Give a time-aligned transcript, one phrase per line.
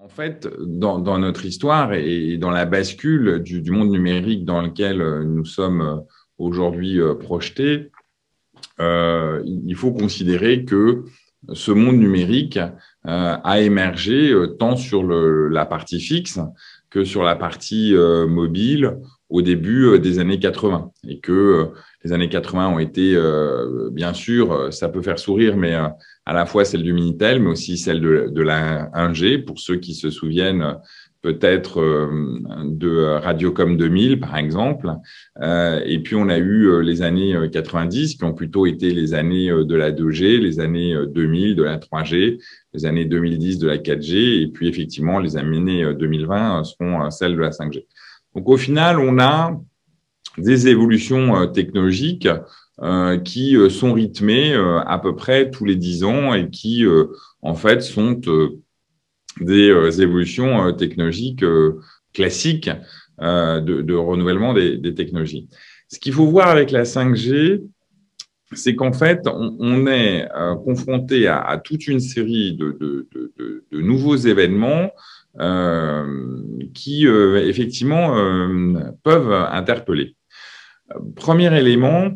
[0.00, 5.44] En fait, dans, notre histoire et dans la bascule du, monde numérique dans lequel nous
[5.44, 6.04] sommes
[6.38, 7.90] aujourd'hui projetés,
[8.78, 11.04] il faut considérer que
[11.52, 12.60] ce monde numérique
[13.02, 16.38] a émergé tant sur la partie fixe
[16.90, 17.92] que sur la partie
[18.28, 18.98] mobile
[19.30, 21.72] au début des années 80 et que
[22.04, 25.88] les années 80 ont été, euh, bien sûr, euh, ça peut faire sourire, mais euh,
[26.26, 29.94] à la fois celle du Minitel, mais aussi celle de la 1G, pour ceux qui
[29.94, 30.76] se souviennent
[31.22, 31.80] peut-être
[32.64, 34.92] de Radiocom 2000, par exemple.
[35.42, 39.74] et puis, on a eu les années 90, qui ont plutôt été les années de
[39.74, 42.38] la 2G, les années 2000 de la 3G,
[42.74, 47.40] les années 2010 de la 4G, et puis, effectivement, les années 2020 seront celles de
[47.40, 47.86] la 5G.
[48.38, 49.60] Donc, au final, on a
[50.36, 52.28] des évolutions euh, technologiques
[52.80, 56.84] euh, qui euh, sont rythmées à peu près tous les dix ans et qui,
[57.42, 58.20] en fait, sont
[59.40, 61.44] des évolutions technologiques
[62.14, 62.70] classiques
[63.20, 65.48] de, renouvellement des, technologies.
[65.88, 67.64] Ce qu'il faut voir avec la 5G,
[68.52, 70.28] c'est qu'en fait, on, est
[70.64, 73.08] confronté à, toute une série de,
[73.72, 74.92] nouveaux événements
[76.74, 78.14] qui, effectivement,
[79.02, 80.16] peuvent interpeller.
[81.16, 82.10] Premier élément,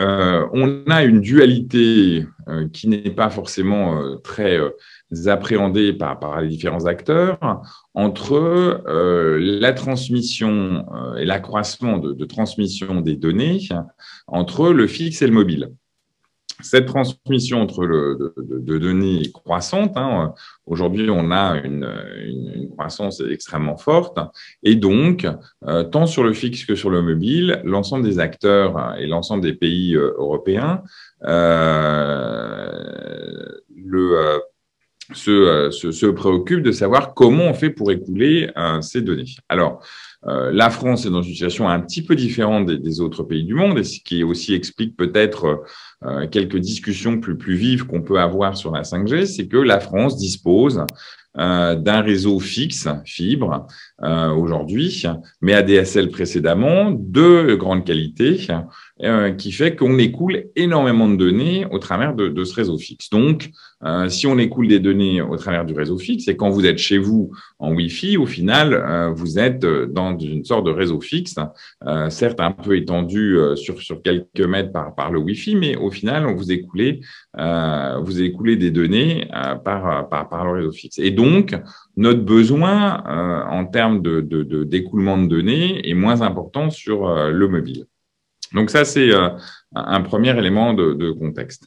[0.00, 4.60] euh, on a une dualité euh, qui n'est pas forcément euh, très
[5.26, 7.38] appréhendée par, les différents acteurs
[7.94, 8.82] entre
[9.38, 10.84] la transmission
[11.18, 13.60] et l'accroissement de, transmission des données
[14.26, 15.72] entre le fixe et le mobile
[16.60, 19.96] cette transmission entre le, de, données est croissante.
[19.96, 20.34] Hein.
[20.66, 21.88] Aujourd'hui, on a une,
[22.24, 24.18] une, croissance extrêmement forte.
[24.62, 25.26] Et donc,
[25.66, 29.54] euh, tant sur le fixe que sur le mobile, l'ensemble des acteurs et l'ensemble des
[29.54, 30.82] pays euh, européens
[31.24, 32.70] euh,
[33.76, 34.38] le, euh,
[35.12, 38.50] se, se, se, préoccupent de savoir comment on fait pour écouler
[38.82, 39.36] ces données.
[39.48, 39.82] Alors,
[40.26, 43.54] euh, la France est dans une situation un petit peu différente des, autres pays du
[43.54, 45.62] monde, et ce qui aussi explique peut-être
[46.04, 49.78] euh, quelques discussions plus, plus vives qu'on peut avoir sur la 5G, c'est que la
[49.78, 50.84] France dispose
[51.36, 53.66] euh, d'un réseau fixe, fibre,
[54.00, 55.02] aujourd'hui,
[55.40, 58.38] mais ADSL précédemment, de grande qualité,
[59.36, 63.10] qui fait qu'on écoule énormément de données au travers de, ce réseau fixe.
[63.10, 63.50] Donc,
[64.08, 66.98] si on écoule des données au travers du réseau fixe, et quand vous êtes chez
[66.98, 71.34] vous en Wi-Fi, au final, vous êtes dans d'une sorte de réseau fixe,
[71.86, 75.76] euh, certes un peu étendu euh, sur, sur quelques mètres par, par le Wi-Fi, mais
[75.76, 77.00] au final, vous écoulez,
[77.38, 79.28] euh, vous écoulez des données
[79.64, 80.98] par, par, par le réseau fixe.
[81.22, 81.56] Donc,
[81.96, 83.02] notre besoin
[83.50, 84.20] en termes de,
[84.64, 87.84] d'écoulement de, données est moins important sur le mobile.
[88.54, 89.10] Donc ça, c'est
[89.74, 91.64] un premier élément de, contexte.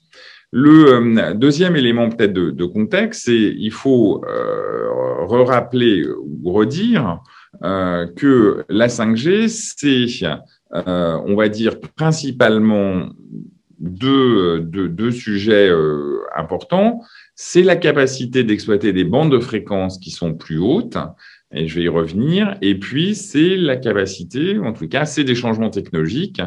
[0.52, 7.20] Le deuxième élément peut-être de, contexte, c'est il faut euh, rappeler ou redire
[7.64, 10.26] euh, que la 5G, c'est,
[10.74, 13.10] euh, on va dire, principalement
[13.82, 17.02] deux, deux, deux sujets euh, importants.
[17.36, 20.98] C'est la capacité d'exploiter des bandes de fréquences qui sont plus hautes,
[21.54, 22.56] et je vais y revenir.
[22.62, 26.42] Et puis, c'est la capacité, en tout cas, c'est des changements technologiques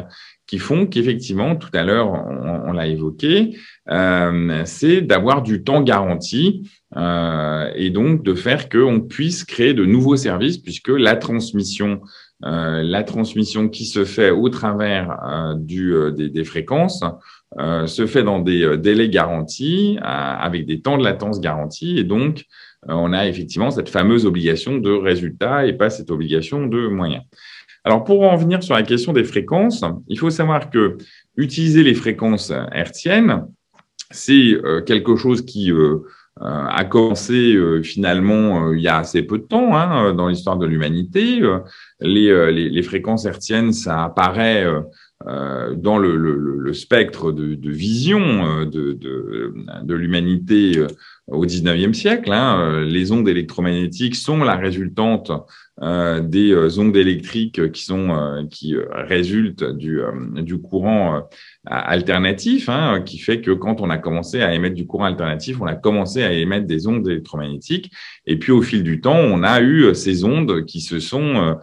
[0.47, 3.57] qui font qu'effectivement, tout à l'heure, on, l'a évoqué,
[3.89, 9.85] euh, c'est d'avoir du temps garanti euh, et donc de faire qu'on puisse créer de
[9.85, 12.01] nouveaux services puisque la transmission,
[12.41, 17.03] la transmission qui se fait au travers euh, du, euh, des, des, fréquences
[17.57, 22.43] se fait dans des délais garantis avec des temps de latence garantis et donc
[22.87, 27.23] on a effectivement cette fameuse obligation de résultat et pas cette obligation de moyens.
[27.85, 30.97] Alors, pour en venir sur la question des fréquences, il faut savoir que
[31.37, 33.45] utiliser les fréquences hertziennes,
[34.09, 35.99] c'est euh, quelque chose qui euh, euh,
[36.41, 41.41] a commencé finalement il y a assez peu de temps hein, dans l'histoire de l'humanité.
[42.01, 44.65] Les, fréquences hertziennes, ça apparaît
[45.23, 50.85] dans le, spectre de, vision de, l'humanité
[51.27, 52.33] au 19e siècle.
[52.33, 52.83] Hein.
[52.85, 55.31] Les ondes électromagnétiques sont la résultante
[55.81, 61.27] euh, des euh, ondes électriques qui sont euh, qui résultent du courant
[61.65, 65.65] alternatif, hein, qui fait que quand on a commencé à émettre du courant alternatif, on
[65.65, 67.91] a commencé à émettre des ondes électromagnétiques.
[68.25, 71.57] Et puis au fil du temps, on a eu ces ondes qui se sont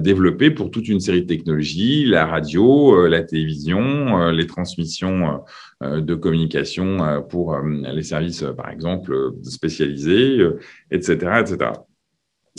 [0.00, 5.40] développées pour toute une série de technologies, la radio, la télévision, les transmissions
[5.82, 10.38] de communication pour les services, par exemple, spécialisés,
[10.90, 11.70] etc., etc.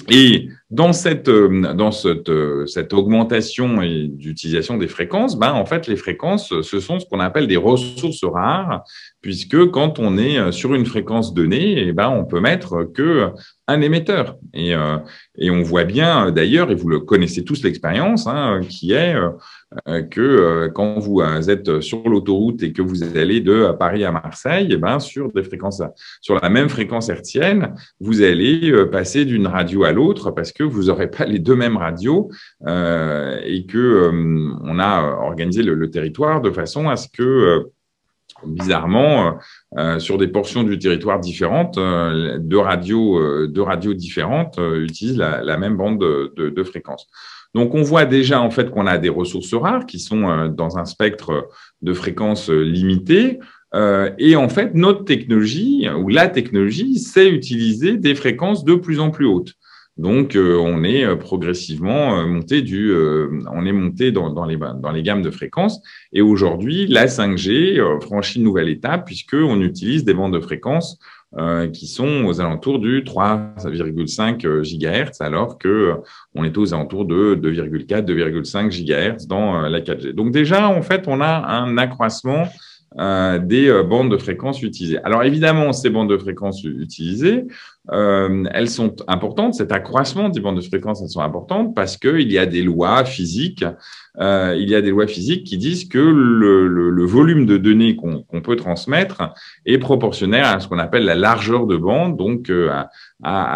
[0.10, 5.86] Et dans cette, euh, dans cette, euh, cette augmentation d'utilisation des fréquences, ben, en fait,
[5.86, 8.84] les fréquences, ce sont ce qu'on appelle des ressources rares,
[9.22, 13.30] puisque quand on est euh, sur une fréquence donnée, eh ben, on peut mettre que
[13.68, 14.38] un émetteur.
[14.54, 14.74] Et,
[15.38, 19.16] et on voit bien d'ailleurs, et vous le connaissez tous l'expérience, hein, qui est
[20.12, 24.76] que quand vous êtes sur l'autoroute et que vous allez de Paris à Marseille, eh
[24.76, 25.82] ben, sur des fréquences,
[26.20, 30.86] sur la même fréquence hertzienne, vous allez passer d'une radio à l'autre parce que vous
[30.86, 32.30] n'aurez pas les deux mêmes radios
[32.68, 37.72] euh, et que euh, on a organisé le, territoire de façon à ce que euh,
[38.46, 39.38] bizarrement,
[40.00, 41.80] sur des portions du territoire différentes,
[42.40, 47.08] deux radios, deux radios différentes utilisent la, même bande de, de, fréquence.
[47.54, 50.84] Donc, on voit déjà en fait qu'on a des ressources rares qui sont dans un
[50.84, 51.48] spectre
[51.82, 53.40] de fréquences limitées.
[54.18, 59.10] et en fait, notre technologie ou la technologie sait utiliser des fréquences de plus en
[59.10, 59.54] plus hautes.
[59.98, 62.94] Donc, euh, on est euh, progressivement euh, monté du,
[63.52, 65.82] on est monté dans, les, dans les gammes de fréquences.
[66.14, 71.00] Et aujourd'hui, la 5G franchit une nouvelle étape puisque on utilise des bandes de fréquences
[71.74, 75.96] qui sont aux alentours du 3,5 GHz, alors que
[76.36, 80.12] on est aux alentours de 2,4, 2,5 GHz dans la 4G.
[80.12, 82.44] Donc déjà, en fait, on a un accroissement
[82.96, 85.00] des bandes de fréquences utilisées.
[85.04, 87.46] Alors évidemment, ces bandes de fréquences utilisées,
[87.92, 89.56] euh, elles sont importantes.
[89.56, 93.04] Cet accroissement des bandes de fréquences, elles sont importantes parce qu'il y a des lois
[93.04, 93.66] physiques.
[94.20, 97.58] Euh, il y a des lois physiques qui disent que le, le, le volume de
[97.58, 99.34] données qu'on peut transmettre
[99.66, 102.90] est proportionnel à ce qu'on appelle la largeur de bande, donc euh, à,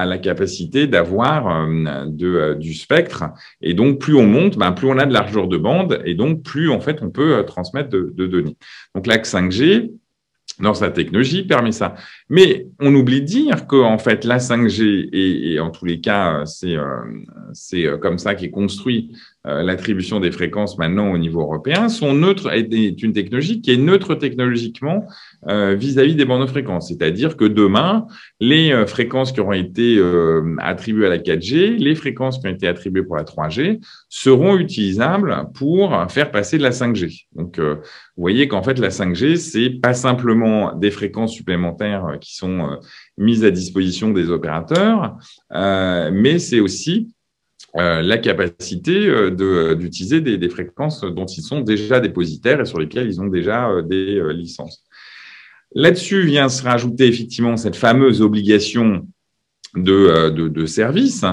[0.01, 3.25] à, la capacité d'avoir euh, de, du spectre.
[3.61, 6.43] Et donc, plus on monte, ben, plus on a de largeur de bande, et donc
[6.43, 8.57] plus en fait on peut transmettre de, de données.
[8.95, 9.91] Donc, l'axe 5G
[10.59, 11.95] dans sa technologie permet ça.
[12.29, 16.75] Mais on oublie de dire qu'en fait, la 5G, et, en tous les cas, c'est
[16.75, 17.03] euh,
[17.73, 19.15] euh, comme ça qu'est construit
[19.47, 24.15] l'attribution des fréquences maintenant au niveau européen, sont neutres, est une technologie qui est neutre
[24.15, 25.05] technologiquement
[25.47, 26.89] vis-à-vis des bandes de fréquences.
[26.89, 28.07] C'est-à-dire que demain,
[28.39, 30.01] les fréquences qui auront été
[30.59, 33.79] attribuées à la 4G, les fréquences qui ont été attribuées pour la 3G,
[34.09, 37.27] seront utilisables pour faire passer de la 5G.
[37.35, 37.59] Donc,
[38.17, 42.75] vous voyez qu'en fait, la 5G, c'est pas simplement des fréquences supplémentaires qui sont euh,
[43.17, 45.17] mises à disposition des opérateurs,
[45.53, 47.13] euh, mais c'est aussi
[47.75, 49.31] euh, la capacité
[49.75, 54.21] d'utiliser des, fréquences dont ils sont déjà dépositaires et sur lesquelles ils ont déjà des
[54.33, 54.83] licences.
[55.75, 59.05] Là-dessus vient se rajouter effectivement cette fameuse obligation
[59.75, 61.25] de, euh, de, de services,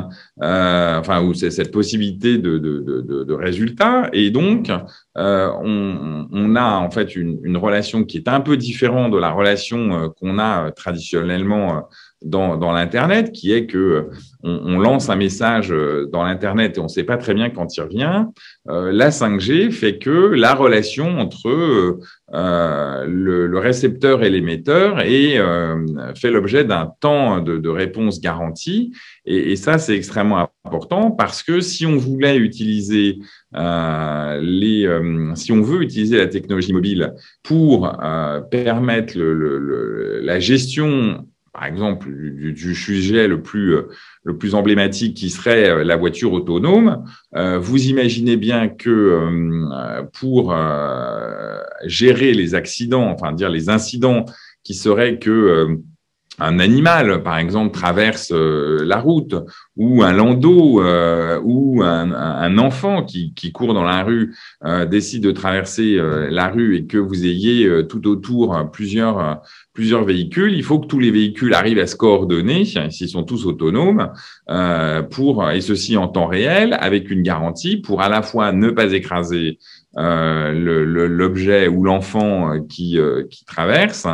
[0.43, 4.09] euh, enfin, ou cette possibilité de, de, résultats.
[4.13, 4.71] Et donc,
[5.19, 9.95] euh, on, a en fait une, relation qui est un peu différente de la relation
[9.95, 11.89] euh, qu'on a traditionnellement
[12.25, 14.09] dans, l'Internet, qui est que
[14.43, 15.75] on, on, lance un message
[16.13, 18.25] dans l'Internet et on ne sait pas très bien quand il revient.
[18.69, 22.01] Euh, la 5G fait que la relation entre
[22.33, 25.77] euh, le, récepteur et l'émetteur et euh,
[26.17, 28.93] fait l'objet d'un temps de, réponse garanti.
[29.25, 33.19] Et, ça, c'est extrêmement important parce que si on voulait utiliser
[33.55, 37.97] euh, les, euh, si on veut utiliser la technologie mobile pour
[38.51, 43.77] permettre la gestion par exemple, du, sujet le plus,
[44.25, 47.05] le plus emblématique qui serait la voiture autonome,
[47.37, 54.25] euh, vous imaginez bien que euh, pour euh, gérer les accidents, enfin dire les incidents
[54.65, 55.79] qui seraient que
[56.41, 59.37] un animal, par exemple, traverse la route,
[59.77, 60.83] ou un landau,
[61.45, 64.35] ou un, un enfant qui, qui, court dans la rue
[64.91, 65.97] décide de traverser
[66.31, 69.43] la rue et que vous ayez tout autour plusieurs
[69.75, 73.45] plusieurs véhicules, il faut que tous les véhicules arrivent à se coordonner, s'ils sont tous
[73.45, 74.13] autonomes,
[74.49, 78.71] euh, pour et ceci en temps réel, avec une garantie pour à la fois ne
[78.71, 79.59] pas écraser
[79.97, 80.53] euh,
[81.09, 84.07] l'objet ou l'enfant euh, qui, euh, qui traverse,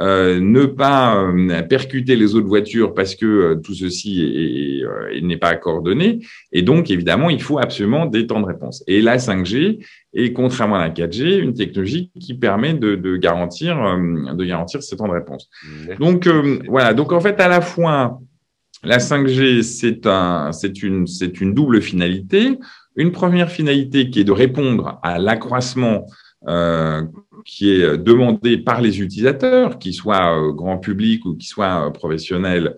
[0.00, 4.82] euh, ne pas euh, percuter les autres voitures parce que tout ceci
[5.22, 6.20] n'est pas coordonné.
[6.52, 8.82] Et donc, évidemment, il faut absolument des temps de réponse.
[8.86, 9.84] Et la 5G
[10.18, 14.82] et contrairement à la 4G, une technologie qui permet de, de garantir, euh, de garantir
[14.82, 15.50] ces temps de réponse.
[16.00, 16.94] Donc euh, voilà.
[16.94, 18.18] Donc en fait, à la fois
[18.82, 22.58] la 5G, c'est un, c'est une, c'est une double finalité.
[22.96, 26.06] Une première finalité qui est de répondre à l'accroissement
[26.48, 27.02] euh,
[27.44, 32.74] qui est demandé par les utilisateurs, qu'ils soient grand public ou qu'ils soient professionnels,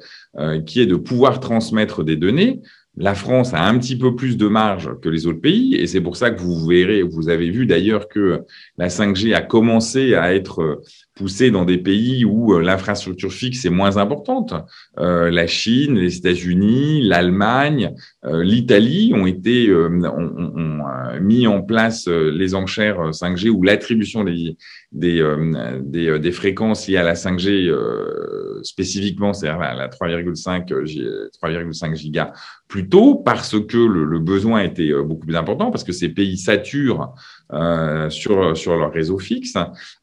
[0.67, 2.61] qui est de pouvoir transmettre des données
[2.99, 6.01] la France a un petit peu plus de marge que les autres pays, et c'est
[6.01, 8.41] pour ça que vous verrez, vous avez vu d'ailleurs que
[8.77, 10.83] la 5G a commencé à être
[11.19, 14.55] poussé dans des pays où euh, l'infrastructure fixe est moins importante.
[14.99, 17.93] Euh, la Chine, les États-Unis, l'Allemagne,
[18.25, 20.79] euh, l'Italie ont été ont,
[21.21, 24.57] mis en place les enchères 5G ou l'attribution des
[24.93, 25.23] des,
[25.83, 27.71] des, des, fréquences liées à la 5G
[28.63, 30.67] spécifiquement, c'est-à-dire la 3,5
[31.43, 32.33] 3,5 gigas
[32.69, 36.39] plus tôt parce que le, le, besoin était beaucoup plus important parce que ces pays
[36.39, 37.13] saturent
[37.53, 39.55] euh, sur, sur leur réseau fixe.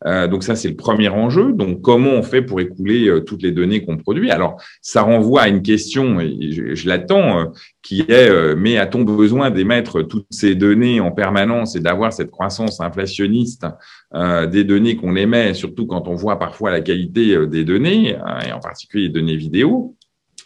[0.06, 1.54] Euh, donc ça, c'est le premier enjeu.
[1.54, 4.32] Donc comment on fait pour écouler euh, toutes les données qu'on produit?
[4.32, 7.46] Alors ça renvoie à une question, et je, l'attends, euh,
[7.84, 12.82] qui est mais a-t-on besoin d'émettre toutes ces données en permanence et d'avoir cette croissance
[12.82, 13.68] inflationniste
[14.12, 18.60] des données qu'on émet, surtout quand on voit parfois la qualité des données, et en
[18.60, 19.96] particulier les données vidéo?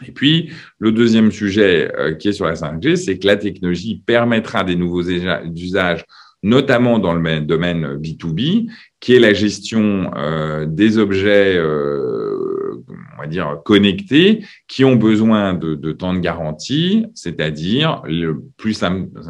[0.06, 1.90] Et puis, le deuxième sujet
[2.20, 6.04] qui est sur la 5G, c'est que la technologie permettra des nouveaux usages
[6.44, 8.70] notamment dans le domaine B2B,
[9.00, 12.84] qui est la gestion euh, des objets, euh,
[13.18, 18.82] on va dire, connectés, qui ont besoin de, de temps de garantie, c'est-à-dire le plus,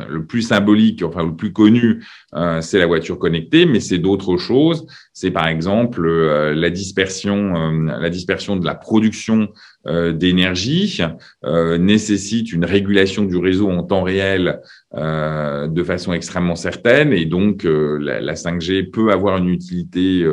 [0.08, 2.04] le plus symbolique, enfin le plus connu,
[2.36, 4.86] euh, c'est la voiture connectée, mais c'est d'autres choses.
[5.22, 9.50] C'est par exemple euh, la dispersion, euh, la dispersion de la production
[9.86, 11.02] euh, d'énergie
[11.44, 14.62] euh, nécessite une régulation du réseau en temps réel
[14.94, 20.26] euh, de façon extrêmement certaine et donc la, la, 5G peut avoir une utilité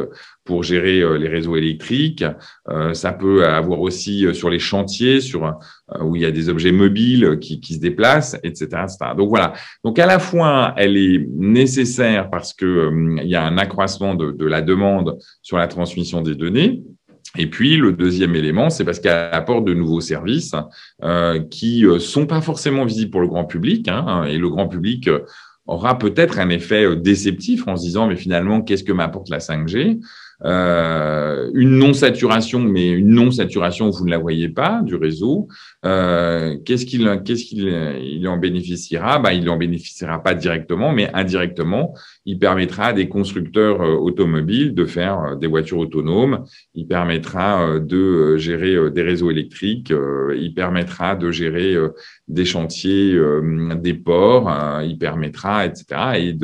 [0.44, 2.24] pour gérer les réseaux électriques.
[2.92, 5.58] ça peut avoir aussi sur les chantiers, sur
[6.00, 9.52] où il y a des objets mobiles qui, qui se déplacent, etc., etc., Donc voilà.
[9.84, 12.90] Donc à la fois, elle est nécessaire parce que
[13.22, 16.82] il y a un accroissement de, de la demande sur la transmission des données.
[17.38, 20.54] Et puis le deuxième élément, c'est parce qu'elle apporte de nouveaux services
[21.02, 24.68] euh, qui euh, sont pas forcément visibles pour le grand public, hein, et le grand
[24.68, 25.20] public euh,
[25.66, 29.38] aura peut-être un effet euh, déceptif en se disant mais finalement qu'est-ce que m'apporte la
[29.38, 30.00] 5G
[30.44, 35.48] euh, une non-saturation, mais une non-saturation, vous ne la voyez pas du réseau.
[35.84, 37.68] Euh, qu'est-ce qu'il qu'est-ce qu'il
[38.02, 39.18] il en bénéficiera?
[39.18, 41.94] Bah, Il en bénéficiera pas directement, mais indirectement,
[42.26, 46.44] il permettra à des constructeurs euh, automobiles de faire euh, des voitures autonomes.
[46.74, 49.92] Il permettra de gérer des réseaux électriques.
[50.36, 51.74] Il permettra de gérer
[52.28, 53.18] des chantiers,
[53.76, 54.52] des ports.
[54.84, 55.84] Il permettra, etc.,
[56.16, 56.36] et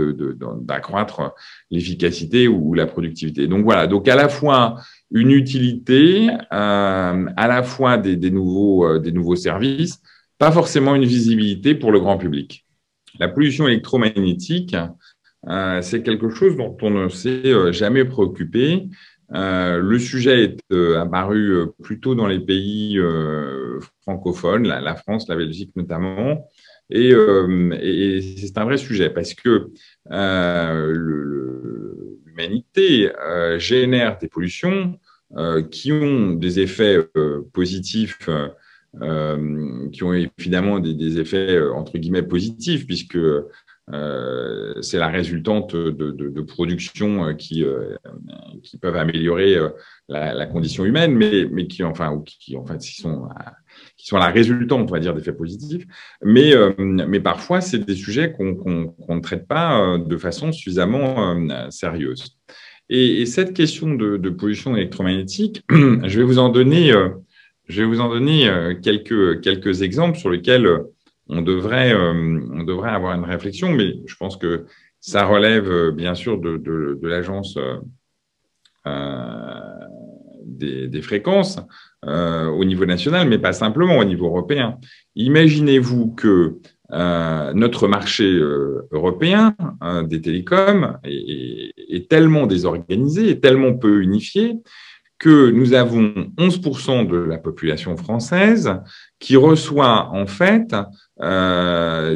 [0.61, 1.35] d'accroître
[1.71, 3.47] l'efficacité ou la productivité.
[3.47, 4.77] Donc voilà donc à la fois
[5.13, 10.01] une utilité, euh, à la fois des, nouveaux, euh, des nouveaux services,
[10.39, 12.65] pas forcément une visibilité pour le grand public.
[13.19, 14.75] La pollution électromagnétique,
[15.49, 18.89] euh, c'est quelque chose dont on ne s'est jamais préoccupé.
[19.31, 22.99] le sujet est apparu plutôt dans les pays
[24.03, 26.47] francophones, la, France, la Belgique notamment,
[26.91, 27.13] et,
[28.37, 29.71] c'est un vrai sujet parce que
[32.33, 34.99] l'humanité euh, génère des pollutions
[35.37, 38.29] euh, qui ont des effets euh, positifs,
[39.93, 43.19] qui ont évidemment des, effets entre guillemets positifs, puisque
[43.91, 47.65] c'est la résultante de, de, productions qui,
[48.63, 49.59] qui peuvent améliorer
[50.09, 53.29] la, condition humaine, mais, qui, enfin, qui, en fait, sont
[53.97, 55.85] qui sont la résultante, on va dire, d'effets positifs.
[56.23, 61.37] Mais, mais parfois, c'est des sujets qu'on ne traite pas de façon suffisamment
[61.71, 62.39] sérieuse.
[62.89, 66.93] Et, cette question de, pollution électromagnétique, je vais vous en donner,
[67.69, 68.51] je vais vous en donner
[68.83, 70.69] quelques, quelques exemples sur lesquels
[71.33, 74.67] on devrait, on devrait avoir une réflexion, mais je pense que
[75.01, 77.59] ça relève bien sûr de, l'agence
[80.45, 81.59] des, fréquences
[82.05, 84.79] euh, au niveau national, mais pas simplement au niveau européen.
[85.15, 86.57] Imaginez-vous que
[86.93, 89.55] euh, notre marché euh, européen
[90.05, 94.57] des télécoms est, tellement désorganisé, est tellement peu unifié
[95.19, 98.75] que nous avons 11% de la population française
[99.23, 100.75] qui reçoit en fait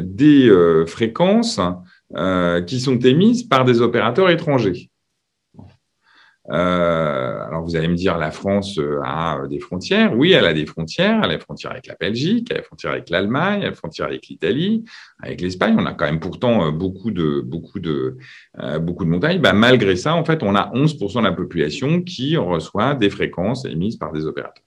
[0.03, 0.51] des
[0.85, 1.59] fréquences
[2.67, 4.91] qui sont émises par des opérateurs étrangers.
[6.49, 10.15] Euh, alors vous allez me dire, la France euh, a des frontières.
[10.15, 11.19] Oui, elle a des frontières.
[11.23, 13.69] Elle a des frontières avec la Belgique, elle a des frontières avec l'Allemagne, elle a
[13.71, 14.85] des frontières avec l'Italie,
[15.21, 15.75] avec l'Espagne.
[15.77, 18.17] On a quand même pourtant euh, beaucoup de beaucoup de
[18.79, 19.41] beaucoup de montagnes.
[19.41, 23.65] Bah, malgré ça, en fait, on a 11% de la population qui reçoit des fréquences
[23.65, 24.63] émises par des opérateurs.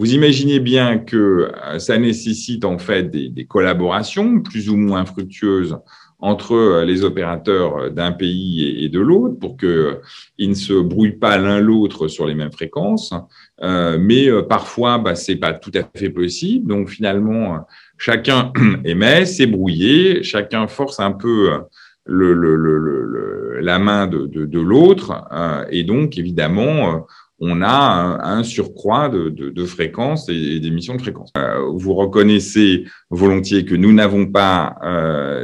[0.00, 5.76] Vous imaginez bien que ça nécessite en fait des, des collaborations plus ou moins fructueuses
[6.20, 10.00] entre euh, les opérateurs euh, d'un pays et de l'autre pour qu'ils euh,
[10.40, 13.14] ne se brouillent pas l'un l'autre sur les mêmes fréquences.
[13.60, 16.68] mais parfois, bah, c'est pas tout à fait possible.
[16.68, 18.52] Donc finalement, chacun
[18.84, 21.50] émet, c'est brouillé, chacun force un peu
[22.04, 25.12] le, le, le, la main de, de, l'autre.
[25.70, 27.06] et donc, évidemment,
[27.40, 31.32] on a un, surcroît de, fréquences et, d'émissions de fréquences.
[31.74, 34.76] vous reconnaissez volontiers que nous n'avons pas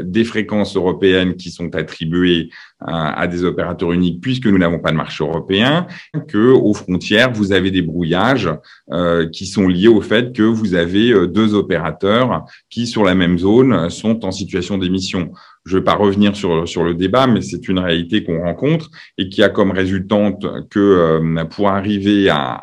[0.02, 2.50] des fréquences européennes qui sont attribuées
[2.86, 5.86] à, des opérateurs uniques puisque nous n'avons pas de marché européen,
[6.28, 8.50] que aux frontières vous avez des brouillages
[8.92, 13.14] euh, qui sont liés au fait que vous avez euh, deux opérateurs qui sur la
[13.14, 15.32] même zone sont en situation d'émission.
[15.64, 18.90] Je ne vais pas revenir sur, sur le débat, mais c'est une réalité qu'on rencontre
[19.16, 22.60] et qui a comme résultante que euh, pour arriver à,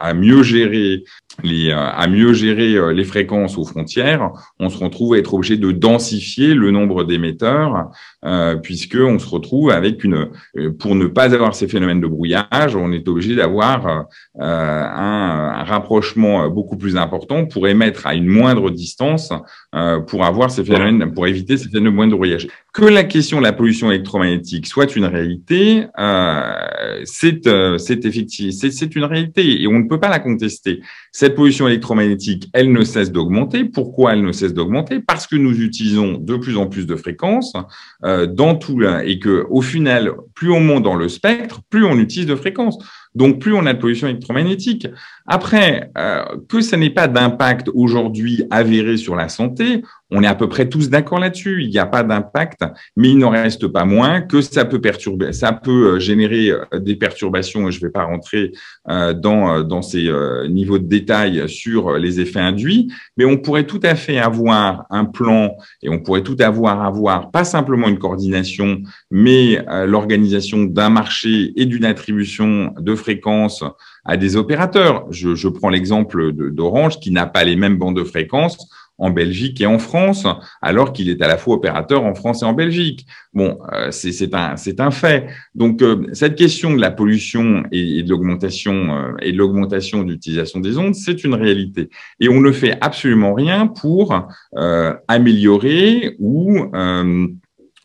[0.00, 1.04] à, mieux gérer
[1.42, 5.34] les, euh, à mieux gérer euh, les fréquences aux frontières, on se retrouve à être
[5.34, 7.90] obligé de densifier le nombre d'émetteurs,
[8.24, 12.06] euh, puisque on se retrouve avec une, euh, pour ne pas avoir ces phénomènes de
[12.06, 14.02] brouillage, on est obligé d'avoir euh,
[14.40, 19.32] un, un, rapprochement beaucoup plus important pour émettre à une moindre distance,
[19.74, 22.46] euh, pour avoir ces phénomènes, pour éviter ces phénomènes de brouillage.
[22.72, 25.86] Que la question de la pollution électromagnétique soit une réalité,
[27.04, 27.42] c'est
[27.78, 30.80] c'est effectivement c'est une réalité et on ne peut pas la contester.
[31.14, 33.64] Cette pollution électromagnétique, elle ne cesse d'augmenter.
[33.64, 34.98] Pourquoi elle ne cesse d'augmenter?
[34.98, 37.52] Parce que nous utilisons de plus en plus de fréquences
[38.02, 41.96] euh, dans tout et que au final, plus on monte dans le spectre, plus on
[42.00, 42.76] utilise de fréquences.
[43.14, 44.88] Donc, plus on a de pollution électromagnétique.
[45.26, 50.34] Après, euh, que ça n'ait pas d'impact aujourd'hui avéré sur la santé, on est à
[50.34, 51.62] peu près tous d'accord là-dessus.
[51.62, 52.64] Il n'y a pas d'impact,
[52.96, 56.78] mais il n'en reste pas moins que ça peut perturber, ça peut euh, générer euh,
[56.78, 57.70] des perturbations.
[57.70, 58.52] Je ne vais pas rentrer
[58.86, 60.10] dans dans ces
[60.48, 65.04] niveaux de détail sur les effets induits, mais on pourrait tout à fait avoir un
[65.04, 70.31] plan et on pourrait tout avoir avoir pas simplement une coordination, mais l'organisation
[70.66, 73.64] d'un marché et d'une attribution de fréquences
[74.04, 75.06] à des opérateurs.
[75.10, 79.66] Je, prends l'exemple d'Orange qui n'a pas les mêmes bandes de fréquences en Belgique et
[79.66, 80.26] en France,
[80.60, 83.06] alors qu'il est à la fois opérateur en France et en Belgique.
[83.32, 85.26] Bon, euh, c'est un, fait.
[85.54, 90.60] Donc, euh, cette question de la pollution et, de l'augmentation euh, et de l'augmentation d'utilisation
[90.60, 91.88] des ondes, c'est une réalité.
[92.20, 94.28] Et on ne fait absolument rien pour
[95.08, 96.70] améliorer ou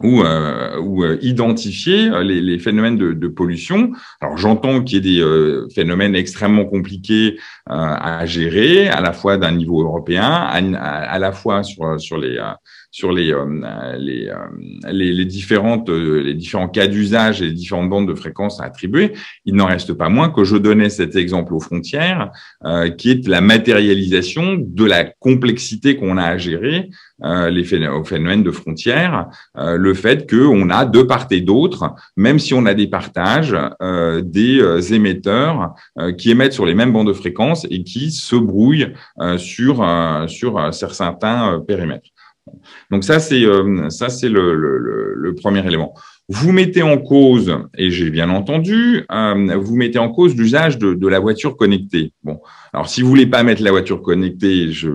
[0.04, 3.92] ou, euh, ou euh, identifier euh, les, les phénomènes de, de, pollution.
[4.22, 9.52] Alors j'entends qu'il y ait des phénomènes extrêmement compliqués à gérer, à la fois d'un
[9.52, 12.40] niveau européen, à, à, la fois sur, sur les
[12.98, 13.32] sur les,
[14.00, 14.32] les,
[14.92, 19.14] les, différentes, les différents cas d'usage et les différentes bandes de fréquences à attribuer.
[19.46, 22.32] Il n'en reste pas moins que je donnais cet exemple aux frontières,
[22.98, 26.90] qui est la matérialisation de la complexité qu'on a à gérer
[27.24, 32.38] euh, les phénomènes de frontières, euh, le fait qu'on a de part et d'autre, même
[32.38, 35.74] si on a des partages, euh, des émetteurs
[36.18, 38.94] qui émettent sur les mêmes bandes de fréquences et qui se brouillent
[39.38, 39.86] sur
[40.28, 42.10] sur certains périmètres.
[42.92, 43.44] Donc ça c'est
[43.90, 45.94] ça c'est le, le, le, premier élément.
[46.30, 51.08] Vous mettez en cause, et j'ai bien entendu, vous mettez en cause l'usage de, de,
[51.08, 52.12] la voiture connectée.
[52.24, 52.40] Bon,
[52.74, 54.90] alors, si vous voulez pas mettre la voiture connectée, je,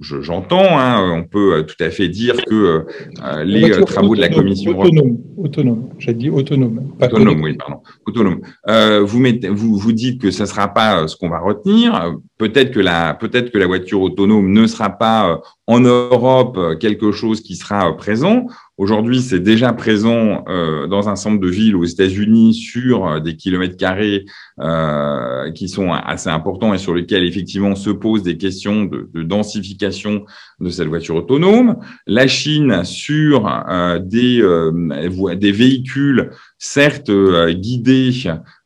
[0.00, 0.64] j'entends.
[0.64, 2.86] Je, hein, on peut euh, tout à fait dire que
[3.22, 5.88] euh, les euh, travaux de la commission autonome, autonome.
[5.98, 6.94] J'ai dit autonome.
[6.98, 8.40] Pas autonome, oui, pardon, autonome.
[8.68, 12.14] Euh, vous mettez, vous vous dites que ça sera pas ce qu'on va retenir.
[12.38, 17.40] Peut-être que la, peut-être que la voiture autonome ne sera pas en Europe quelque chose
[17.40, 18.46] qui sera présent.
[18.78, 23.76] Aujourd'hui, c'est déjà présent euh, dans un centre de ville aux États-Unis sur des kilomètres
[23.76, 24.24] carrés
[24.60, 29.24] euh, qui sont assez importants et sur lesquels effectivement se posent des questions de, de
[29.24, 30.24] densification
[30.60, 31.78] de cette voiture autonome.
[32.06, 38.12] La Chine sur euh, des, euh, des véhicules certes euh, guidés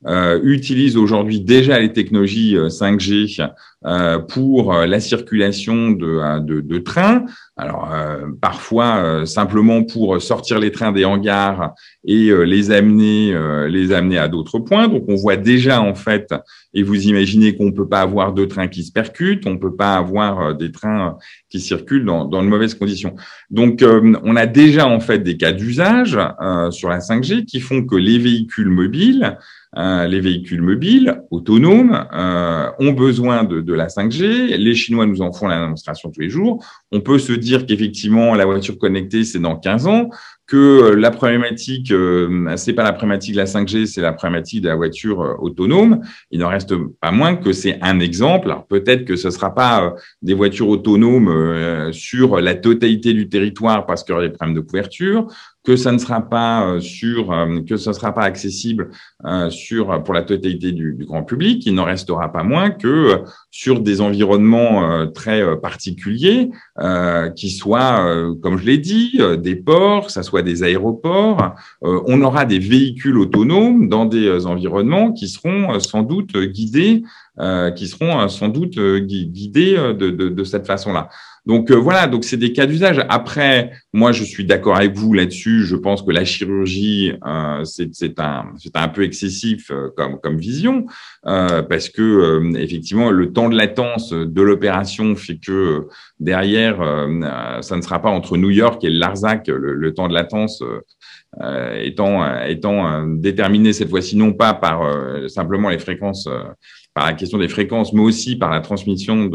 [0.07, 3.49] euh, utilise aujourd'hui déjà les technologies 5G
[4.29, 7.25] pour la circulation de, de, de trains.
[7.57, 7.89] Alors
[8.41, 13.37] parfois simplement pour sortir les trains des hangars et les amener
[13.69, 14.87] les amener à d'autres points.
[14.87, 16.33] Donc on voit déjà en fait,
[16.75, 19.97] et vous imaginez qu'on peut pas avoir de trains qui se percutent, on peut pas
[19.97, 21.17] avoir des trains
[21.49, 23.15] qui circulent dans, dans de mauvaises conditions.
[23.51, 27.61] Donc, euh, on a déjà en fait des cas d'usage euh, sur la 5G qui
[27.61, 29.39] font que les véhicules mobiles,
[29.77, 32.07] euh, les véhicules mobiles autonomes
[32.79, 34.57] ont besoin de, de, la 5G.
[34.57, 36.65] Les Chinois nous en font la démonstration tous les jours.
[36.91, 40.11] On peut se dire qu'effectivement, la voiture connectée, c'est dans 15 ans
[40.53, 44.61] que euh, la problématique, euh, c'est pas la problématique de la 5G, c'est la problématique
[44.61, 46.03] de la voiture euh, autonome.
[46.31, 48.51] Il n'en reste pas moins que c'est un exemple.
[48.51, 54.05] Alors peut-être que ce sera pas des voitures autonomes sur la totalité du territoire parce
[54.05, 55.27] qu'il y aura des problèmes de couverture.
[55.65, 57.35] Que ça ne sera pas sur,
[57.69, 58.91] que ça sera pas accessible
[59.51, 61.65] sur pour la totalité du, grand public.
[61.67, 66.51] Il n'en restera pas moins que sur des environnements très particuliers,
[67.37, 72.45] qui soient, comme je l'ai dit, des ports, que ça soit des aéroports, on aura
[72.45, 77.05] des véhicules autonomes dans des environnements qui seront sans doute guidés
[77.41, 81.09] euh, qui seront euh, sans doute euh, guidés de cette façon-là.
[81.45, 83.05] Donc voilà, donc c'est des cas d'usage.
[83.09, 85.65] Après, moi je suis d'accord avec vous là-dessus.
[85.65, 90.87] Je pense que la chirurgie euh, c'est un c'est un peu excessif comme comme vision
[91.27, 95.89] euh, parce que effectivement le temps de latence de l'opération fait que
[96.23, 96.79] derrière
[97.63, 100.63] ça ne sera pas entre New York et Larzac le, temps de latence
[101.75, 104.83] étant étant déterminé cette fois-ci non pas par
[105.29, 106.29] simplement les fréquences
[106.95, 109.31] par la question des fréquences, mais aussi par la transmission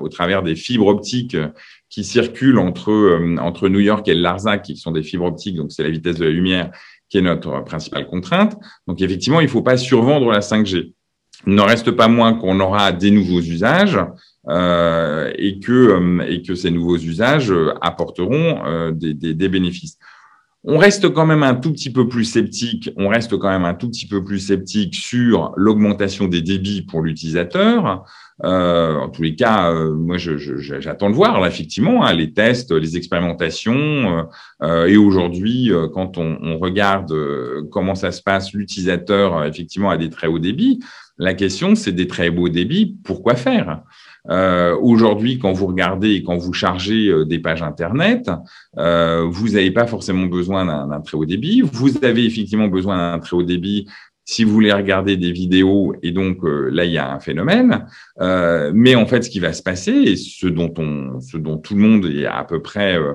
[0.00, 1.36] au travers des fibres optiques
[1.88, 5.72] qui circulent entre, euh, entre New York et Larzac, qui sont des fibres optiques, donc
[5.72, 6.70] c'est la vitesse de la lumière
[7.08, 8.56] qui est notre principale contrainte.
[8.86, 10.92] Donc effectivement, il ne faut pas survendre la 5G.
[11.46, 13.98] Il n'en reste pas moins qu'on aura des nouveaux usages
[14.48, 19.98] euh, et, que, euh, et que ces nouveaux usages apporteront euh, des, des, des bénéfices.
[20.66, 22.90] On reste quand même un tout petit peu plus sceptique.
[22.96, 27.02] On reste quand même un tout petit peu plus sceptique sur l'augmentation des débits pour
[27.02, 28.06] l'utilisateur.
[28.44, 32.72] Euh, en tous les cas, euh, moi, j'attends de voir là, effectivement hein, les tests,
[32.72, 34.26] les expérimentations.
[34.62, 39.90] Euh, et aujourd'hui, euh, quand on, on regarde euh, comment ça se passe, l'utilisateur effectivement
[39.90, 40.80] a des très hauts débits.
[41.18, 42.96] La question, c'est des très beaux débits.
[43.04, 43.82] Pourquoi faire?
[44.30, 48.30] Euh, Aujourd'hui, quand vous regardez et quand vous chargez euh, des pages Internet,
[48.78, 51.60] euh, vous n'avez pas forcément besoin d'un très haut débit.
[51.60, 53.86] Vous avez effectivement besoin d'un très haut débit
[54.26, 57.86] si vous voulez regarder des vidéos, et donc euh, là il y a un phénomène,
[58.20, 61.58] euh, mais en fait ce qui va se passer, et ce dont on, ce dont
[61.58, 63.12] tout le monde est à peu près euh,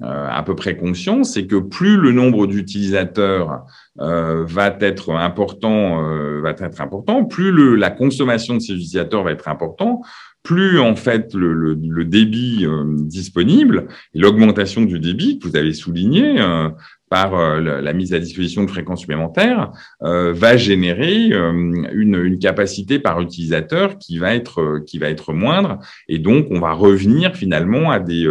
[0.00, 6.00] à peu près conscient, c'est que plus le nombre d'utilisateurs va être important,
[6.40, 10.00] va être important, plus le, la consommation de ces utilisateurs va être important,
[10.42, 15.56] plus en fait le, le, le débit euh, disponible et l'augmentation du débit que vous
[15.56, 16.68] avez souligné euh,
[17.08, 23.20] par euh, la mise à disposition de fréquences supplémentaires va générer une, une, capacité par
[23.20, 25.78] utilisateur qui va être qui va être moindre.
[26.08, 28.26] Et donc on va revenir finalement à des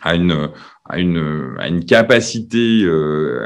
[0.00, 0.48] à une
[0.84, 2.84] à une, à une capacité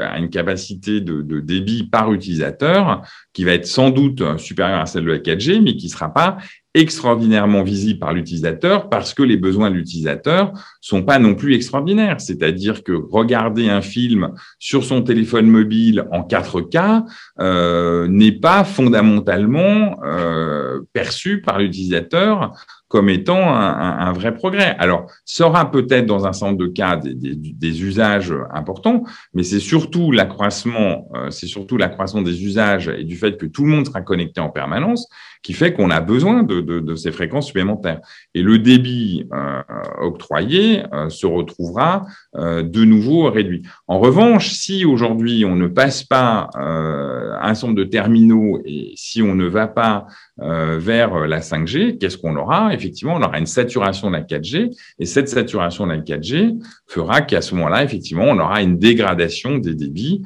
[0.01, 4.87] à une capacité de, de, débit par utilisateur qui va être sans doute supérieure à
[4.87, 6.37] celle de la 4G mais qui sera pas
[6.77, 12.21] extraordinairement visible par l'utilisateur parce que les besoins de l'utilisateur sont pas non plus extraordinaires.
[12.21, 17.03] C'est-à-dire que regarder un film sur son téléphone mobile en 4K
[17.39, 22.53] euh, n'est pas fondamentalement euh, perçu par l'utilisateur
[22.87, 24.75] comme étant un, un, vrai progrès.
[24.79, 29.43] Alors, ça aura peut-être dans un certain de cas des, des, des usages importants, mais
[29.43, 33.69] c'est surtout l'accroissement, euh, c'est surtout l'accroissement des usages et du fait que tout le
[33.69, 35.07] monde sera connecté en permanence
[35.47, 38.01] qui fait qu'on a besoin de, de, de, ces fréquences supplémentaires.
[38.33, 39.61] Et le débit euh,
[40.01, 43.63] octroyé euh, se retrouvera euh, de nouveau réduit.
[43.87, 49.21] En revanche, si aujourd'hui on ne passe pas un certain nombre de terminaux et si
[49.21, 52.73] on ne va pas vers la 5G, qu'est-ce qu'on aura?
[52.77, 57.21] Effectivement, on aura une saturation de la 4G et cette saturation de la 4G fera
[57.21, 60.23] qu'à ce moment-là, effectivement, on aura une dégradation des débits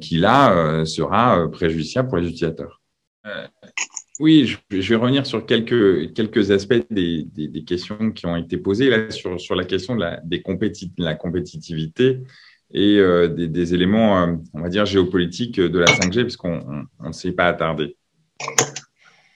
[0.00, 2.80] qui là sera préjudiciable pour les utilisateurs.
[4.20, 8.88] Oui, je, vais revenir sur quelques, quelques aspects des, des, questions qui ont été posées
[8.88, 12.20] là, sur, sur la question de la, compétit la compétitivité
[12.72, 17.12] et euh, des, des, éléments, euh, on va dire, géopolitiques de la 5G, puisqu'on ne
[17.12, 17.96] s'est pas attardé.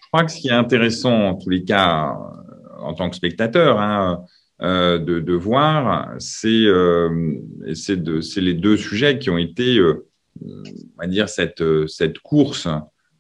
[0.08, 3.16] Je crois que ce qui est intéressant, en tous les cas, euh, en tant que
[3.16, 4.24] spectateur, hein,
[4.62, 11.62] euh, de, voir, c'est euh, les deux sujets qui ont été, on va dire, cette,
[11.88, 12.68] cette course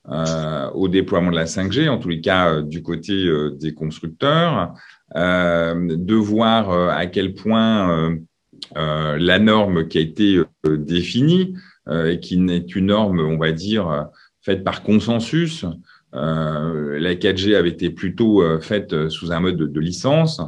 [0.06, 4.72] au déploiement de la 5G, en tous les cas du côté des constructeurs,
[5.14, 8.16] de voir à quel point
[8.74, 11.54] la norme qui a été définie
[11.90, 14.08] et qui n'est une norme, on va dire,
[14.40, 15.66] faite par consensus.
[16.12, 20.40] La 4G avait été plutôt faite sous un mode de, licence.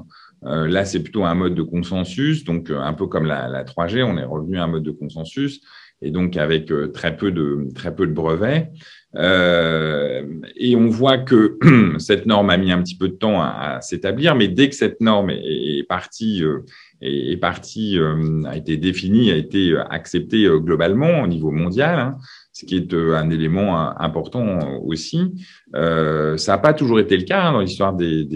[0.42, 4.16] là, c'est plutôt un mode de consensus, donc un peu comme la, la 3G, on
[4.16, 5.60] est revenu à un mode de consensus.
[6.02, 8.70] et donc avec très peu de très peu de brevets.
[9.16, 10.22] Euh,
[10.56, 11.58] et on voit que
[11.98, 15.00] cette norme a mis un petit peu de temps à, s'établir, mais dès que cette
[15.00, 16.60] norme est, partie, euh,
[17.00, 22.16] est, partie euh, a été définie, a été acceptée globalement au niveau mondial, hein,
[22.60, 25.32] ce qui est un élément important aussi.
[25.72, 28.28] ça n'a pas toujours été le cas hein, dans l'histoire des,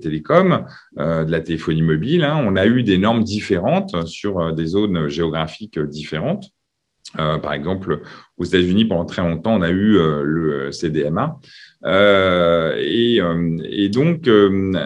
[0.00, 0.64] télécoms,
[0.96, 2.24] de la téléphonie mobile.
[2.24, 2.42] Hein.
[2.46, 6.52] On a eu des normes différentes sur des zones géographiques différentes.
[7.18, 8.02] Euh, par exemple,
[8.36, 11.38] aux États-Unis, pendant très longtemps, on a eu euh, le CDMA.
[11.84, 14.80] Euh, et, donc, une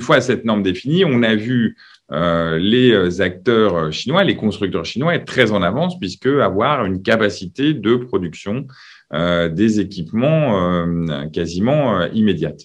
[0.00, 1.76] fois cette norme définie, on a vu
[2.10, 7.96] les acteurs chinois, les constructeurs chinois être très en avance, puisque avoir une capacité de
[7.96, 8.66] production
[9.12, 10.86] des équipements
[11.32, 12.62] quasiment immédiate,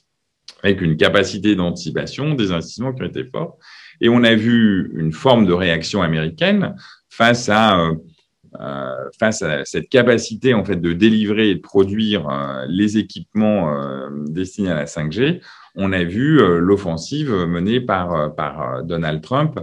[0.63, 3.57] avec une capacité d'anticipation, des investissements qui ont été forts.
[4.01, 6.75] Et on a vu une forme de réaction américaine
[7.09, 7.95] face à euh, euh,
[9.19, 13.73] face à cette capacité en fait de délivrer et de produire euh, les équipements
[14.27, 15.41] destinés à la 5G,
[15.75, 19.59] on a vu l'offensive menée par Donald Trump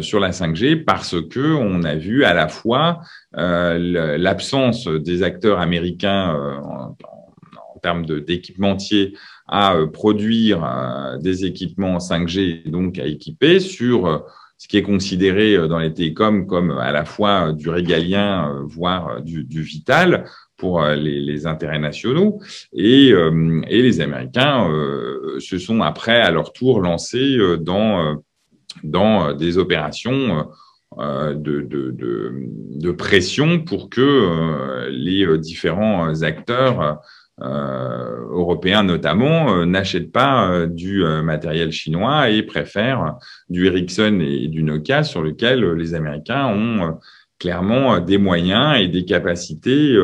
[0.00, 3.00] sur la 5G parce que on a vu à la fois
[3.32, 9.16] l'absence des acteurs américains en, en, termes d'équipementiers
[9.48, 14.24] à produire des équipements 5G donc à équiper sur
[14.60, 18.52] ce qui est considéré euh, dans les télécoms comme à la fois euh, du régalien,
[18.52, 20.26] euh, voire du, vital
[20.58, 22.38] pour les, intérêts nationaux.
[22.74, 23.14] Et,
[23.70, 24.68] les Américains
[25.38, 28.20] se sont après, à leur tour, lancés dans,
[29.32, 30.46] des opérations
[30.98, 36.92] de, pression pour que les différents acteurs euh,
[37.42, 43.16] européens notamment euh, n'achètent pas euh, du matériel chinois et préfèrent
[43.48, 46.98] du Ericsson et du Nokia sur lequel les Américains ont
[47.38, 49.96] clairement des moyens et des capacités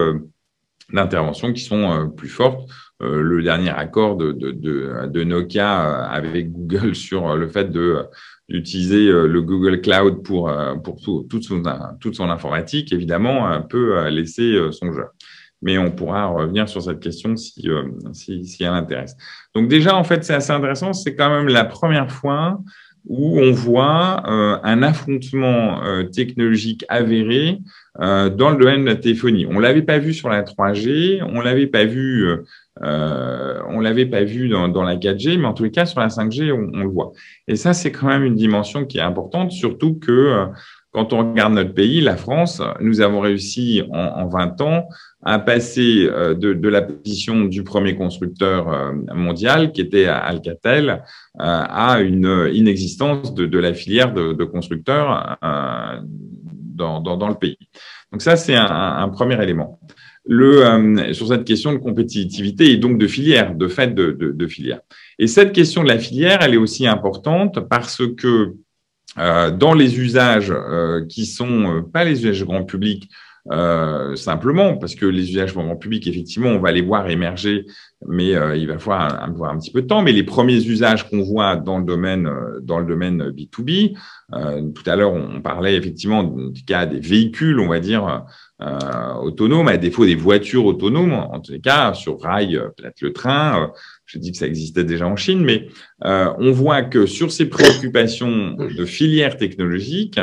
[0.93, 2.67] d'intervention qui sont plus fortes.
[3.01, 7.71] le dernier accord de, de, de, de, Nokia avec Google sur le fait
[8.49, 10.51] d'utiliser le Google Cloud pour
[10.83, 11.63] pour tout, toute son
[12.01, 15.11] toute son informatique évidemment peut laisser songeur
[15.63, 19.17] mais on pourra revenir sur cette question si, euh, si, si elle intéresse.
[19.55, 22.61] Donc déjà, en fait, c'est assez intéressant, c'est quand même la première fois
[23.09, 27.61] où on voit euh, un affrontement euh, technologique avéré
[28.01, 29.47] euh, dans le domaine de la téléphonie.
[29.47, 32.27] On l'avait pas vu sur la 3G, on l'avait pas vu,
[32.83, 36.01] euh, on l'avait pas vu dans, dans, la 4G, mais en tous les cas sur
[36.01, 37.13] la 5G, on, on le voit.
[37.47, 40.49] Et ça, c'est quand même une dimension qui est importante, surtout que
[40.97, 44.89] quand on regarde notre pays, la France, nous avons réussi en, en 20 ans
[45.23, 50.99] à passer euh, de, la position du premier constructeur euh, mondial, qui était Alcatel, euh,
[51.39, 57.59] à une inexistence de, la filière de, constructeurs dans, le pays.
[58.11, 59.79] Donc ça, c'est un, premier élément.
[61.13, 64.81] Sur cette question de compétitivité et donc de filière, de fait de, filière.
[65.19, 68.55] Et cette question de la filière, elle est aussi importante parce que
[69.17, 73.09] dans les usages euh, qui sont euh, pas les usages grand public,
[73.51, 77.65] euh, simplement parce que les usages grand public, effectivement, on va les voir émerger,
[78.07, 80.03] mais il va falloir un, un, un, petit peu de temps.
[80.03, 82.29] Mais les premiers usages qu'on voit dans le domaine
[82.63, 83.97] dans le domaine B2B,
[84.75, 88.25] tout à l'heure, on parlait effectivement du cas des véhicules, on va dire
[88.59, 93.71] autonomes, à défaut des voitures autonomes, en tous les cas sur rail, peut-être le train
[94.07, 95.69] je dis que ça existait déjà en Chine, mais
[96.05, 100.21] euh, on voit que sur ces préoccupations de filière technologique,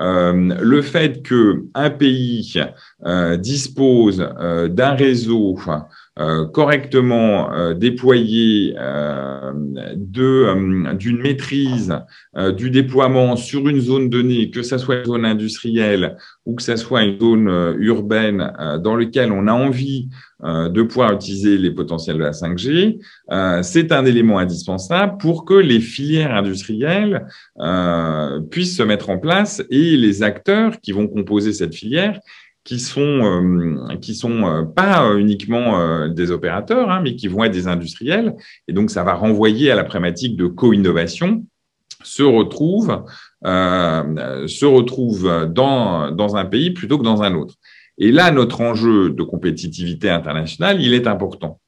[0.00, 2.60] euh, le fait que un pays
[3.06, 5.78] euh, dispose euh, d'un réseau euh,
[6.16, 8.74] correctement euh, déployé
[9.96, 11.98] de d'une maîtrise
[12.56, 16.76] du déploiement sur une zone donnée, que ça soit une zone industrielle ou que ça
[16.76, 20.08] soit une zone urbaine dans lequel on a envie
[20.42, 23.00] de pouvoir utiliser les potentiels de la 5G,
[23.62, 27.26] c'est un élément indispensable pour que les filières industrielles
[28.50, 32.20] puissent se mettre en place et les acteurs qui vont composer cette filière
[32.64, 37.44] qui sont euh, qui sont euh, pas uniquement euh, des opérateurs, hein, mais qui vont
[37.44, 38.34] être des industriels.
[38.68, 41.44] Et donc, ça va renvoyer à la problématique de co-innovation
[42.02, 43.04] se retrouve
[43.42, 47.54] se retrouve dans dans un pays plutôt que dans un autre.
[47.96, 51.60] Et là, notre enjeu de compétitivité internationale, il est important.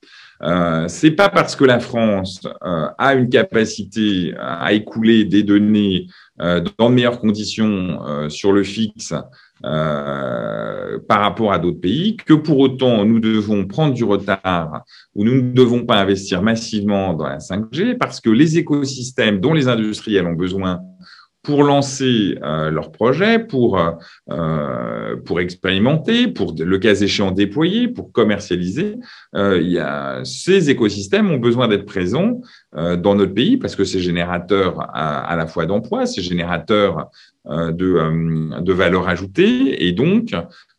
[0.42, 6.06] Euh, c'est pas parce que la France a une capacité à écouler des données
[6.38, 9.14] dans de meilleures conditions sur le fixe
[9.64, 15.24] euh, par rapport à d'autres pays, que pour autant nous devons prendre du retard ou
[15.24, 19.68] nous ne devons pas investir massivement dans la 5G parce que les écosystèmes dont les
[19.68, 20.80] industriels ont besoin
[21.46, 28.10] pour lancer euh, leur projet, pour, euh, pour expérimenter, pour le cas échéant déployer, pour
[28.10, 28.96] commercialiser.
[29.36, 32.40] Euh, il y a, ces écosystèmes ont besoin d'être présents
[32.76, 37.10] euh, dans notre pays parce que c'est générateur à, à, la fois d'emplois, c'est générateur
[37.46, 40.34] euh, de, de valeur ajoutée et donc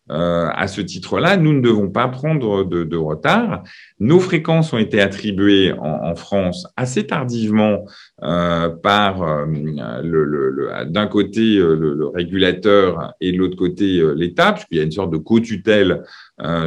[0.10, 3.64] euh, à ce titre-là, nous ne devons pas prendre de, de, retard.
[4.00, 7.86] Nos fréquences ont été attribuées en, en France assez tardivement
[8.24, 14.78] euh, par euh, le, le, d'un côté le, régulateur et de l'autre côté l'État, puisqu'il
[14.78, 16.04] y a une sorte de co-tutelle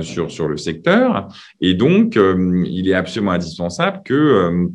[0.02, 1.28] sur, sur le secteur.
[1.60, 4.68] Et donc, il est absolument indispensable que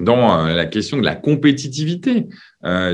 [0.00, 2.26] dans la question de la compétitivité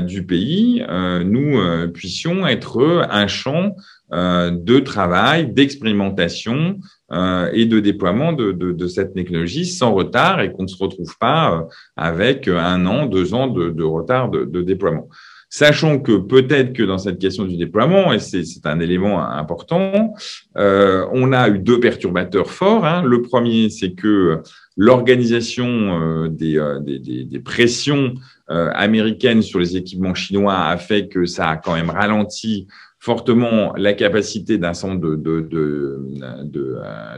[0.03, 0.83] du pays,
[1.23, 1.59] nous
[1.93, 6.79] puissions être un champ euh, de travail, d'expérimentation
[7.11, 11.53] euh, et de déploiement de, cette technologie sans retard et qu'on ne se retrouve pas
[11.53, 11.61] euh,
[11.95, 15.07] avec un an, deux ans de, retard de, déploiement.
[15.47, 20.15] Sachant que peut-être que dans cette question du déploiement, et c'est un élément important,
[20.57, 22.85] euh, on a eu deux perturbateurs forts.
[22.87, 23.03] Hein.
[23.03, 24.39] Le premier, c'est que
[24.75, 28.15] l'organisation des, des, pressions
[28.47, 32.67] américaines sur les équipements chinois a fait que ça a quand même ralenti
[33.05, 35.19] fortement la capacité d'un centre d'opérateurs,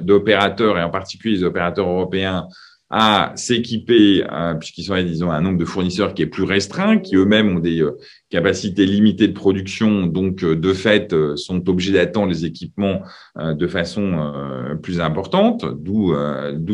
[0.01, 2.45] de, de, de, et en particulier les opérateurs européens,
[2.89, 7.15] à s'équiper, euh, puisqu'ils sont, disons, un nombre de fournisseurs qui est plus restreint, qui
[7.15, 7.85] eux-mêmes ont des
[8.33, 13.01] euh, capacités limitées de production, donc euh, de fait sont obligés d'attendre les équipements
[13.37, 14.33] de façon
[14.81, 16.13] plus importante, d'où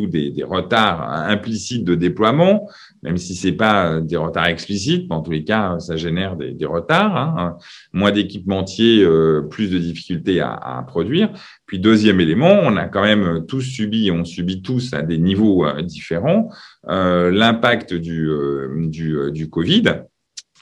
[0.08, 2.70] des, retards implicites de déploiement,
[3.02, 6.66] même si c'est pas des retards explicites, mais en tous les cas, ça génère des,
[6.66, 7.58] retards, hein,
[7.92, 9.06] moins d'équipementiers,
[9.50, 11.32] plus de difficultés à, produire.
[11.66, 15.66] Puis deuxième élément, on a quand même tous subi, on subit tous à des niveaux
[15.66, 16.50] euh, différents,
[16.90, 19.84] euh, l'impact euh, du Covid.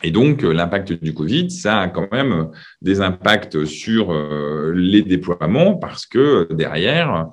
[0.03, 2.49] Et donc, l'impact du Covid, ça a quand même
[2.81, 4.13] des impacts sur
[4.73, 7.27] les déploiements parce que derrière,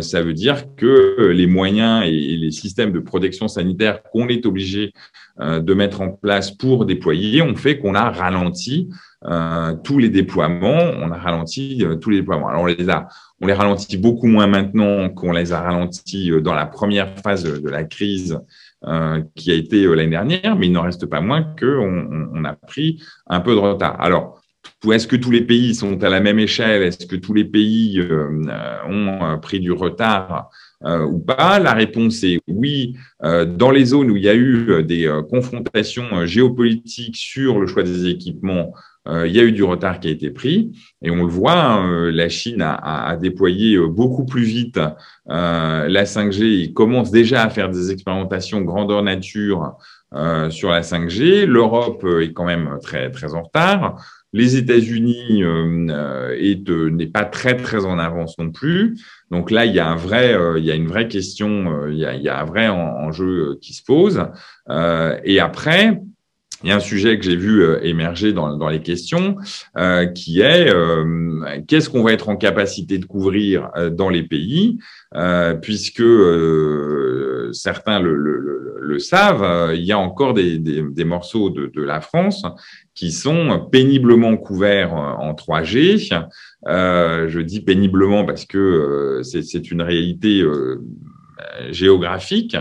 [0.00, 4.92] ça veut dire que les moyens et les systèmes de protection sanitaire qu'on est obligé
[5.38, 8.88] de mettre en place pour déployer ont fait qu'on a ralenti
[9.26, 12.48] euh, tous les déploiements, on a ralenti euh, tous les déploiements.
[12.48, 13.06] Alors on les a,
[13.42, 17.44] on les ralentit beaucoup moins maintenant qu'on les a ralentis euh, dans la première phase
[17.44, 18.40] de, la crise
[18.86, 22.54] euh, qui a été l'année dernière, mais il n'en reste pas moins qu'on on a
[22.54, 24.00] pris un peu de retard.
[24.00, 24.40] Alors,
[24.90, 26.82] est-ce que tous les pays sont à la même échelle?
[26.82, 28.00] Est-ce que tous les pays
[28.88, 30.48] ont pris du retard
[30.84, 31.58] euh, ou pas?
[31.58, 32.96] La réponse est oui.
[33.22, 37.82] Euh, dans les zones où il y a eu des confrontations géopolitiques sur le choix
[37.82, 38.72] des équipements,
[39.08, 41.58] euh, il y a eu du retard qui a été pris et on le voit,
[41.58, 44.78] hein, euh, la Chine a, déployé euh, beaucoup plus vite
[45.26, 46.42] la 5G.
[46.42, 49.76] Il commence déjà à faire des expérimentations grandeur nature
[50.50, 51.46] sur la 5G.
[51.46, 54.04] L'Europe est quand même très très en retard.
[54.32, 58.98] Les États-Unis n'est pas très très en avance non plus.
[59.30, 62.28] Donc là, il y a un vrai, il y a une vraie question, il y
[62.28, 64.24] a un vrai enjeu qui se pose.
[64.68, 66.00] et après,
[66.62, 69.36] il y a un sujet que j'ai vu euh, émerger dans, les questions,
[69.78, 74.22] euh, qui est euh, qu'est-ce qu'on va être en capacité de couvrir euh, dans les
[74.22, 74.78] pays,
[75.14, 76.02] euh, puisque
[77.52, 81.82] certains le, le, le, savent, il y a encore des, des, des morceaux de, de,
[81.82, 82.44] la France
[82.94, 86.26] qui sont péniblement couverts en 3G.
[86.66, 90.44] je dis péniblement parce que c'est une réalité
[91.70, 92.56] géographique.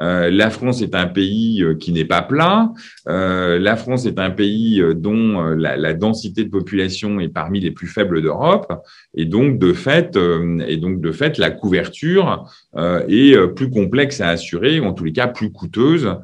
[0.00, 2.72] Euh, la France est un pays euh, qui n'est pas plat.
[3.08, 7.70] Euh, la France est un pays dont la, la, densité de population est parmi les
[7.70, 8.72] plus faibles d'Europe,
[9.14, 10.18] et donc de fait,
[10.66, 15.12] et donc de fait, la couverture est plus complexe à assurer, ou en tous les
[15.12, 16.16] cas plus coûteuse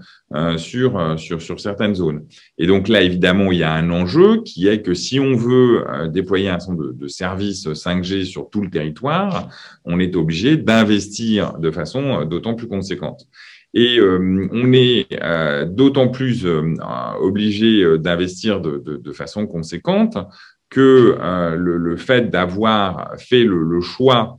[0.57, 2.25] sur sur sur certaines zones.
[2.59, 5.85] Et donc là, évidemment, il y a un enjeu qui est que si on veut
[6.09, 9.49] déployer un certain de, de services 5G sur tout le territoire,
[9.85, 13.27] on est obligé d'investir de façon d'autant plus conséquente.
[13.75, 16.75] Et euh, on est euh, d'autant plus euh,
[17.21, 20.19] obligé d'investir de, façon conséquente
[20.69, 21.17] que
[21.57, 24.39] le, fait d'avoir fait le, choix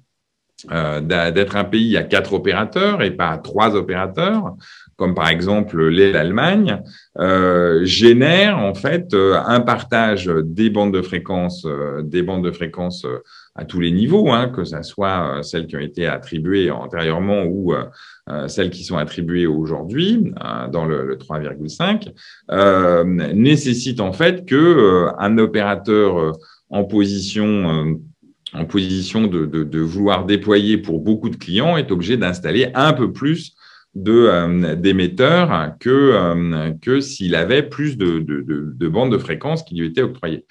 [0.69, 4.55] d'être un pays à quatre opérateurs et pas à trois opérateurs,
[4.95, 6.81] comme par exemple l'Allemagne,
[7.19, 11.67] euh, génère en fait un partage des bandes de fréquences,
[12.03, 13.05] des bandes de fréquences
[13.55, 17.43] à tous les niveaux, hein, que ce soit euh, celles qui ont été attribuées antérieurement
[17.43, 17.85] ou euh,
[18.29, 20.31] euh celles qui sont attribuées aujourd'hui
[20.71, 22.11] dans le, le 3,5,
[22.51, 26.33] euh, nécessite en fait que un opérateur
[26.69, 27.99] en position
[28.53, 33.55] de, vouloir déployer pour beaucoup de clients est obligé d'installer un peu plus
[33.93, 40.45] d'émetteurs que, s'il avait plus de, de bandes de fréquences qui lui étaient octroyées.